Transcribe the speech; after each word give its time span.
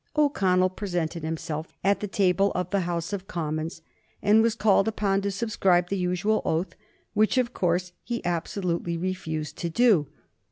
O'Connell 0.15 0.71
presented 0.71 1.21
himself 1.21 1.71
at 1.83 1.99
the 1.99 2.07
table 2.07 2.51
of 2.55 2.71
the 2.71 2.79
House 2.79 3.13
of 3.13 3.27
Commons, 3.27 3.83
and 4.19 4.41
was 4.41 4.55
called 4.55 4.87
upon 4.87 5.21
to 5.21 5.29
subscribe 5.29 5.89
the 5.89 5.95
usual 5.95 6.41
oath, 6.43 6.73
which, 7.13 7.37
of 7.37 7.53
course, 7.53 7.91
he 8.03 8.25
absolutely 8.25 8.97
refused 8.97 9.57
to 9.57 9.69
do. 9.69 10.07